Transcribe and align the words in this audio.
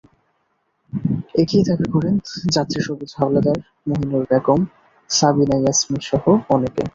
একই 1.41 1.61
দাবি 1.67 1.87
করেন 1.93 2.15
যাত্রী 2.55 2.79
সবুজ 2.87 3.11
হাওলাদার, 3.17 3.57
মাহিনুর 3.87 4.23
বেগম, 4.29 4.61
সাবিনা 5.09 5.55
ইয়াসমিনসহ 5.59 6.23
অনেকে। 6.49 6.83